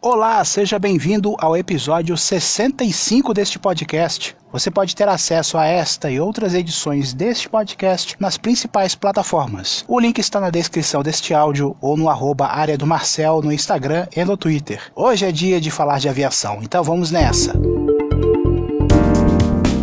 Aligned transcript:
Olá, 0.00 0.44
seja 0.44 0.78
bem-vindo 0.78 1.34
ao 1.40 1.56
episódio 1.56 2.16
65 2.16 3.34
deste 3.34 3.58
podcast. 3.58 4.36
Você 4.52 4.70
pode 4.70 4.94
ter 4.94 5.08
acesso 5.08 5.58
a 5.58 5.66
esta 5.66 6.08
e 6.08 6.20
outras 6.20 6.54
edições 6.54 7.12
deste 7.12 7.48
podcast 7.48 8.14
nas 8.20 8.38
principais 8.38 8.94
plataformas. 8.94 9.84
O 9.88 9.98
link 9.98 10.18
está 10.18 10.38
na 10.38 10.50
descrição 10.50 11.02
deste 11.02 11.34
áudio 11.34 11.76
ou 11.80 11.96
no 11.96 12.08
arroba 12.08 12.46
área 12.46 12.78
do 12.78 12.86
Marcel 12.86 13.42
no 13.42 13.52
Instagram 13.52 14.06
e 14.16 14.24
no 14.24 14.36
Twitter. 14.36 14.80
Hoje 14.94 15.26
é 15.26 15.32
dia 15.32 15.60
de 15.60 15.68
falar 15.68 15.98
de 15.98 16.08
aviação, 16.08 16.60
então 16.62 16.84
vamos 16.84 17.10
nessa. 17.10 17.52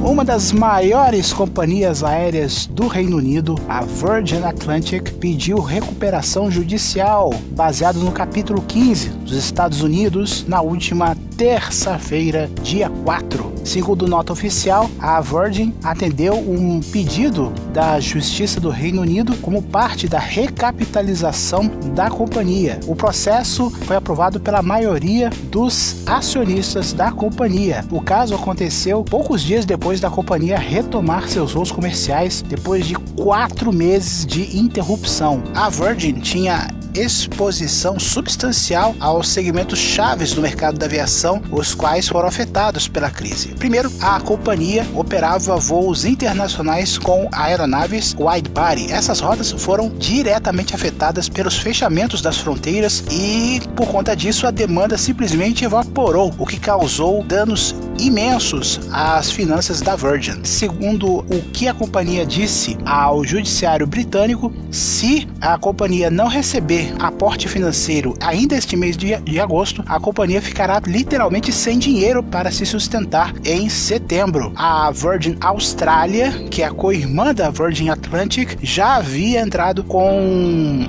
Uma 0.05 0.23
das 0.23 0.51
maiores 0.51 1.33
companhias 1.33 2.03
aéreas 2.03 2.67
do 2.67 2.87
Reino 2.87 3.17
Unido, 3.17 3.55
a 3.67 3.81
Virgin 3.81 4.43
Atlantic, 4.43 5.11
pediu 5.13 5.59
recuperação 5.59 6.51
judicial 6.51 7.33
baseado 7.49 7.99
no 7.99 8.11
capítulo 8.11 8.61
15 8.61 9.09
dos 9.09 9.33
Estados 9.33 9.81
Unidos 9.81 10.45
na 10.47 10.61
última 10.61 11.17
terça-feira, 11.37 12.49
dia 12.61 12.89
4. 12.89 13.53
Segundo 13.63 14.07
nota 14.07 14.31
oficial, 14.31 14.89
a 14.99 15.19
Virgin 15.19 15.73
atendeu 15.83 16.35
um 16.35 16.79
pedido 16.79 17.51
da 17.73 17.99
Justiça 17.99 18.59
do 18.59 18.69
Reino 18.69 19.01
Unido 19.01 19.35
como 19.37 19.61
parte 19.61 20.07
da 20.07 20.19
recapitalização 20.19 21.67
da 21.93 22.09
companhia. 22.09 22.79
O 22.87 22.95
processo 22.95 23.69
foi 23.69 23.95
aprovado 23.95 24.39
pela 24.39 24.61
maioria 24.61 25.29
dos 25.51 26.07
acionistas 26.07 26.93
da 26.93 27.11
companhia. 27.11 27.83
O 27.91 27.99
caso 27.99 28.35
aconteceu 28.35 29.03
poucos 29.03 29.41
dias 29.41 29.65
depois 29.65 29.99
da 29.99 30.09
companhia 30.09 30.57
retomar 30.57 31.27
seus 31.27 31.53
voos 31.53 31.71
comerciais 31.71 32.43
depois 32.43 32.85
de 32.85 32.93
quatro 32.93 33.73
meses 33.73 34.25
de 34.25 34.57
interrupção. 34.57 35.43
A 35.55 35.69
Virgin 35.69 36.13
tinha 36.19 36.67
exposição 36.95 37.99
substancial 37.99 38.95
aos 38.99 39.27
segmentos 39.27 39.79
chaves 39.79 40.33
do 40.33 40.41
mercado 40.41 40.77
da 40.77 40.85
aviação, 40.85 41.41
os 41.51 41.73
quais 41.73 42.07
foram 42.07 42.27
afetados 42.27 42.87
pela 42.87 43.09
crise. 43.09 43.49
Primeiro, 43.55 43.91
a 44.01 44.19
companhia 44.19 44.85
operava 44.93 45.57
voos 45.57 46.05
internacionais 46.05 46.97
com 46.97 47.27
aeronaves 47.31 48.15
wide-body. 48.17 48.91
Essas 48.91 49.19
rotas 49.19 49.51
foram 49.51 49.89
diretamente 49.89 50.73
afetadas 50.73 51.29
pelos 51.29 51.57
fechamentos 51.57 52.21
das 52.21 52.37
fronteiras 52.37 53.03
e, 53.11 53.61
por 53.75 53.87
conta 53.87 54.15
disso, 54.15 54.47
a 54.47 54.51
demanda 54.51 54.97
simplesmente 54.97 55.65
evaporou, 55.65 56.33
o 56.37 56.45
que 56.45 56.59
causou 56.59 57.23
danos 57.23 57.75
imensos 57.97 58.79
às 58.91 59.31
finanças 59.31 59.81
da 59.81 59.95
Virgin. 59.95 60.43
Segundo 60.43 61.19
o 61.19 61.41
que 61.53 61.67
a 61.67 61.73
companhia 61.73 62.25
disse 62.25 62.77
ao 62.85 63.23
judiciário 63.23 63.87
britânico, 63.87 64.51
se 64.69 65.27
a 65.39 65.57
companhia 65.57 66.09
não 66.09 66.27
receber 66.27 66.93
aporte 66.99 67.47
financeiro 67.47 68.13
ainda 68.21 68.55
este 68.55 68.75
mês 68.75 68.97
de, 68.97 69.15
de 69.17 69.39
agosto, 69.39 69.83
a 69.87 69.99
companhia 69.99 70.41
ficará 70.41 70.81
literalmente 70.85 71.51
sem 71.51 71.79
dinheiro 71.79 72.21
para 72.21 72.51
se 72.51 72.65
sustentar 72.65 73.33
em 73.45 73.69
setembro. 73.69 74.51
A 74.55 74.91
Virgin 74.91 75.37
Australia, 75.41 76.31
que 76.49 76.61
é 76.61 76.65
a 76.65 76.71
co-irmã 76.71 77.33
da 77.33 77.49
Virgin 77.49 77.89
Atlantic, 77.89 78.57
já 78.61 78.95
havia 78.95 79.41
entrado 79.41 79.83
com 79.83 80.19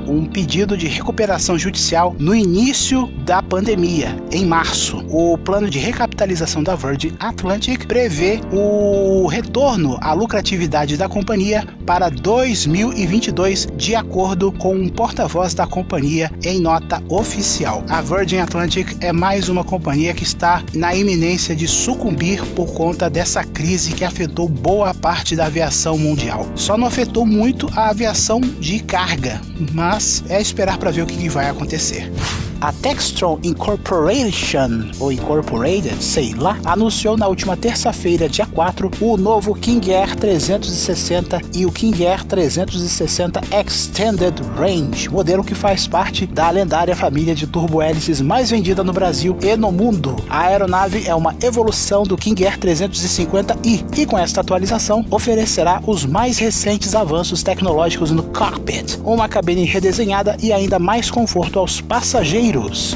um 0.06 0.26
pedido 0.26 0.76
de 0.76 0.88
recuperação 0.88 1.58
judicial 1.58 2.16
no 2.18 2.34
início 2.34 3.06
da 3.24 3.42
pandemia, 3.42 4.16
em 4.32 4.44
março. 4.44 5.04
O 5.08 5.38
plano 5.38 5.70
de 5.70 5.78
recapitalização 5.78 6.62
da 6.62 6.74
Virgin 6.74 6.95
Atlantic 7.20 7.86
prevê 7.86 8.40
o 8.50 9.26
retorno 9.26 9.98
à 10.00 10.12
lucratividade 10.14 10.96
da 10.96 11.08
companhia 11.08 11.66
para 11.84 12.08
2022, 12.08 13.68
de 13.76 13.94
acordo 13.94 14.50
com 14.50 14.74
um 14.74 14.88
porta-voz 14.88 15.52
da 15.52 15.66
companhia 15.66 16.30
em 16.42 16.58
nota 16.60 17.02
oficial. 17.08 17.84
A 17.88 18.00
Virgin 18.00 18.38
Atlantic 18.38 18.96
é 19.00 19.12
mais 19.12 19.48
uma 19.48 19.62
companhia 19.62 20.14
que 20.14 20.24
está 20.24 20.62
na 20.72 20.94
iminência 20.94 21.54
de 21.54 21.68
sucumbir 21.68 22.44
por 22.54 22.72
conta 22.72 23.10
dessa 23.10 23.44
crise 23.44 23.92
que 23.92 24.04
afetou 24.04 24.48
boa 24.48 24.94
parte 24.94 25.36
da 25.36 25.46
aviação 25.46 25.98
mundial. 25.98 26.46
Só 26.54 26.78
não 26.78 26.86
afetou 26.86 27.26
muito 27.26 27.68
a 27.76 27.90
aviação 27.90 28.40
de 28.40 28.80
carga, 28.80 29.40
mas 29.72 30.24
é 30.28 30.40
esperar 30.40 30.78
para 30.78 30.90
ver 30.90 31.02
o 31.02 31.06
que 31.06 31.28
vai 31.28 31.48
acontecer. 31.48 32.10
A 32.58 32.72
Textron 32.72 33.38
Incorporation, 33.42 34.90
ou 34.98 35.12
Incorporated, 35.12 36.02
sei 36.02 36.32
lá, 36.32 36.58
anunciou 36.64 37.14
na 37.14 37.28
última 37.28 37.54
terça-feira, 37.54 38.30
dia 38.30 38.46
4, 38.46 38.90
o 38.98 39.18
novo 39.18 39.54
King 39.54 39.92
Air 39.92 40.16
360 40.16 41.38
e 41.54 41.66
o 41.66 41.70
King 41.70 42.06
Air 42.06 42.24
360 42.24 43.42
Extended 43.60 44.34
Range, 44.56 45.10
modelo 45.10 45.44
que 45.44 45.54
faz 45.54 45.86
parte 45.86 46.26
da 46.26 46.48
lendária 46.48 46.96
família 46.96 47.34
de 47.34 47.46
turbohélices 47.46 48.22
mais 48.22 48.50
vendida 48.50 48.82
no 48.82 48.92
Brasil 48.92 49.36
e 49.42 49.54
no 49.54 49.70
mundo. 49.70 50.16
A 50.28 50.46
aeronave 50.46 51.06
é 51.06 51.14
uma 51.14 51.36
evolução 51.42 52.04
do 52.04 52.16
King 52.16 52.46
Air 52.46 52.58
350i 52.58 53.98
e 53.98 54.06
com 54.06 54.18
esta 54.18 54.40
atualização 54.40 55.04
oferecerá 55.10 55.82
os 55.86 56.06
mais 56.06 56.38
recentes 56.38 56.94
avanços 56.94 57.42
tecnológicos 57.42 58.10
no 58.10 58.22
cockpit, 58.22 58.98
uma 59.04 59.28
cabine 59.28 59.66
redesenhada 59.66 60.38
e 60.42 60.54
ainda 60.54 60.78
mais 60.78 61.10
conforto 61.10 61.58
aos 61.58 61.82
passageiros 61.82 62.45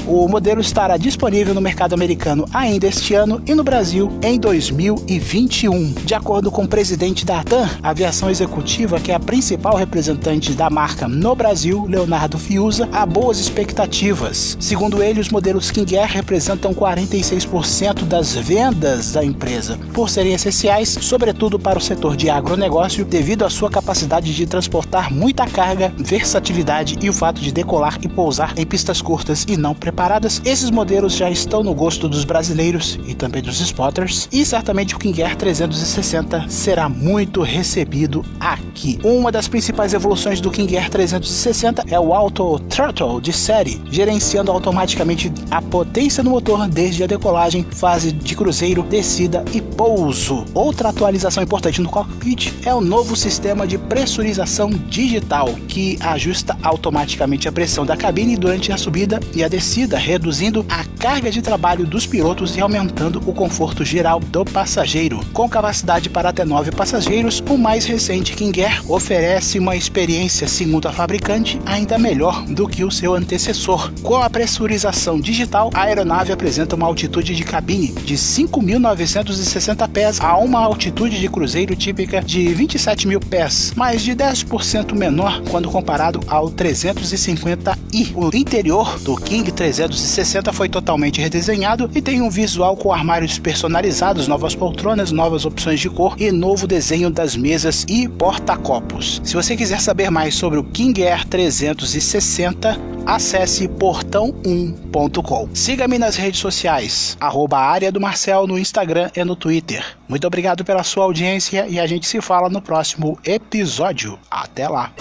o 0.06 0.28
modelo 0.28 0.60
estará 0.60 0.96
disponível 0.96 1.52
no 1.52 1.60
mercado 1.60 1.92
americano 1.92 2.44
ainda 2.54 2.86
este 2.86 3.14
ano 3.14 3.42
e 3.44 3.52
no 3.52 3.64
Brasil 3.64 4.08
em 4.22 4.38
2021. 4.38 5.92
De 6.04 6.14
acordo 6.14 6.52
com 6.52 6.62
o 6.62 6.68
presidente 6.68 7.26
da 7.26 7.42
TAM 7.42 7.68
Aviação 7.82 8.30
Executiva, 8.30 9.00
que 9.00 9.10
é 9.10 9.14
a 9.16 9.18
principal 9.18 9.74
representante 9.74 10.52
da 10.52 10.70
marca 10.70 11.08
no 11.08 11.34
Brasil, 11.34 11.84
Leonardo 11.88 12.38
Fiuza, 12.38 12.88
há 12.92 13.04
boas 13.04 13.40
expectativas. 13.40 14.56
Segundo 14.60 15.02
ele, 15.02 15.18
os 15.18 15.30
modelos 15.30 15.68
King 15.72 15.98
Air 15.98 16.12
representam 16.12 16.72
46% 16.72 18.04
das 18.04 18.36
vendas 18.36 19.10
da 19.10 19.24
empresa, 19.24 19.80
por 19.92 20.08
serem 20.08 20.32
essenciais, 20.32 20.96
sobretudo 21.00 21.58
para 21.58 21.76
o 21.76 21.82
setor 21.82 22.16
de 22.16 22.30
agronegócio, 22.30 23.04
devido 23.04 23.44
à 23.44 23.50
sua 23.50 23.68
capacidade 23.68 24.32
de 24.32 24.46
transportar 24.46 25.12
muita 25.12 25.44
carga, 25.44 25.92
versatilidade 25.98 26.96
e 27.02 27.10
o 27.10 27.12
fato 27.12 27.40
de 27.40 27.50
decolar 27.50 27.98
e 28.00 28.08
pousar 28.08 28.56
em 28.56 28.64
pistas 28.64 29.02
curtas 29.02 29.39
e 29.48 29.56
não 29.56 29.74
preparadas, 29.74 30.40
esses 30.44 30.70
modelos 30.70 31.14
já 31.14 31.30
estão 31.30 31.62
no 31.62 31.74
gosto 31.74 32.08
dos 32.08 32.24
brasileiros 32.24 32.98
e 33.06 33.14
também 33.14 33.42
dos 33.42 33.60
spotters, 33.60 34.28
e 34.32 34.44
certamente 34.44 34.94
o 34.94 34.98
King 34.98 35.22
Air 35.22 35.36
360 35.36 36.46
será 36.48 36.88
muito 36.88 37.42
recebido 37.42 38.24
aqui. 38.38 38.98
Uma 39.02 39.30
das 39.32 39.48
principais 39.48 39.94
evoluções 39.94 40.40
do 40.40 40.50
King 40.50 40.76
Air 40.76 40.90
360 40.90 41.84
é 41.88 41.98
o 41.98 42.14
Auto 42.14 42.58
Throttle 42.68 43.20
de 43.20 43.32
série, 43.32 43.80
gerenciando 43.90 44.50
automaticamente 44.50 45.32
a 45.50 45.60
potência 45.60 46.22
do 46.22 46.30
motor 46.30 46.68
desde 46.68 47.04
a 47.04 47.06
decolagem, 47.06 47.66
fase 47.70 48.12
de 48.12 48.34
cruzeiro, 48.34 48.82
descida 48.82 49.44
e 49.52 49.60
pouso. 49.60 50.44
Outra 50.54 50.88
atualização 50.88 51.42
importante 51.42 51.80
no 51.80 51.88
cockpit 51.88 52.52
é 52.64 52.74
o 52.74 52.80
novo 52.80 53.16
sistema 53.16 53.66
de 53.66 53.78
pressurização 53.78 54.70
digital, 54.70 55.48
que 55.68 55.98
ajusta 56.00 56.56
automaticamente 56.62 57.48
a 57.48 57.52
pressão 57.52 57.84
da 57.86 57.96
cabine 57.96 58.36
durante 58.36 58.72
a 58.72 58.76
subida 58.76 59.20
e 59.34 59.44
a 59.44 59.48
descida, 59.48 59.96
reduzindo 59.96 60.64
a 60.68 60.84
carga 60.84 61.30
de 61.30 61.40
trabalho 61.40 61.86
dos 61.86 62.06
pilotos 62.06 62.56
e 62.56 62.60
aumentando 62.60 63.22
o 63.26 63.32
conforto 63.32 63.84
geral 63.84 64.20
do 64.20 64.44
passageiro. 64.44 65.20
Com 65.32 65.48
capacidade 65.48 66.10
para 66.10 66.28
até 66.28 66.44
nove 66.44 66.70
passageiros, 66.70 67.42
o 67.48 67.56
mais 67.56 67.84
recente 67.84 68.34
King 68.34 68.62
Air 68.62 68.82
oferece 68.90 69.58
uma 69.58 69.76
experiência, 69.76 70.46
segundo 70.46 70.88
a 70.88 70.92
fabricante, 70.92 71.60
ainda 71.64 71.98
melhor 71.98 72.44
do 72.44 72.68
que 72.68 72.84
o 72.84 72.90
seu 72.90 73.14
antecessor. 73.14 73.92
Com 74.02 74.16
a 74.16 74.28
pressurização 74.28 75.20
digital, 75.20 75.70
a 75.74 75.82
aeronave 75.82 76.32
apresenta 76.32 76.76
uma 76.76 76.86
altitude 76.86 77.34
de 77.34 77.44
cabine 77.44 77.88
de 77.88 78.14
5.960 78.14 79.88
pés 79.88 80.20
a 80.20 80.36
uma 80.36 80.60
altitude 80.60 81.18
de 81.18 81.28
cruzeiro 81.28 81.74
típica 81.76 82.20
de 82.20 82.52
27 82.54 83.08
mil 83.08 83.20
pés, 83.20 83.72
mais 83.76 84.02
de 84.02 84.12
10% 84.12 84.94
menor 84.94 85.42
quando 85.50 85.70
comparado 85.70 86.20
ao 86.26 86.50
350i. 86.50 88.12
O 88.14 88.36
interior 88.36 88.98
do 89.00 89.19
King 89.20 89.50
360 89.50 90.52
foi 90.52 90.68
totalmente 90.68 91.20
redesenhado 91.20 91.90
e 91.94 92.02
tem 92.02 92.20
um 92.20 92.30
visual 92.30 92.76
com 92.76 92.92
armários 92.92 93.38
personalizados, 93.38 94.26
novas 94.26 94.54
poltronas, 94.54 95.12
novas 95.12 95.44
opções 95.44 95.80
de 95.80 95.88
cor 95.88 96.14
e 96.18 96.32
novo 96.32 96.66
desenho 96.66 97.10
das 97.10 97.36
mesas 97.36 97.84
e 97.88 98.08
porta-copos. 98.08 99.20
Se 99.24 99.34
você 99.34 99.56
quiser 99.56 99.80
saber 99.80 100.10
mais 100.10 100.34
sobre 100.34 100.58
o 100.58 100.64
King 100.64 101.04
Air 101.06 101.26
360, 101.26 102.76
acesse 103.06 103.68
portão1.com. 103.68 105.48
Siga-me 105.54 105.98
nas 105.98 106.16
redes 106.16 106.40
sociais, 106.40 107.16
arroba 107.20 107.58
área 107.58 107.92
do 107.92 108.00
Marcel 108.00 108.46
no 108.46 108.58
Instagram 108.58 109.10
e 109.16 109.24
no 109.24 109.36
Twitter. 109.36 109.84
Muito 110.08 110.26
obrigado 110.26 110.64
pela 110.64 110.82
sua 110.82 111.04
audiência 111.04 111.66
e 111.68 111.78
a 111.78 111.86
gente 111.86 112.06
se 112.06 112.20
fala 112.20 112.48
no 112.48 112.60
próximo 112.60 113.18
episódio. 113.24 114.18
Até 114.30 114.68
lá! 114.68 114.92